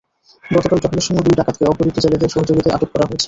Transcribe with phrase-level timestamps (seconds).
[0.45, 3.19] গতকাল টহলের সময় দুই ডাকাতকে অপহৃত জেলেদের সহযোগিতায় আটক করা হয়েছে।